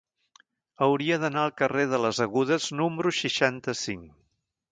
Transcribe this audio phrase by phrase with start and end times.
[0.85, 4.09] Hauria d'anar al carrer de les Agudes número seixanta-cinc.